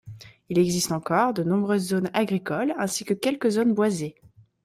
Il 0.49 0.57
existe 0.57 0.91
encore 0.91 1.31
de 1.31 1.43
nombreuses 1.43 1.89
zones 1.89 2.09
agricoles 2.15 2.73
ainsi 2.79 3.05
que 3.05 3.13
quelques 3.13 3.51
zones 3.51 3.75
boisées. 3.75 4.15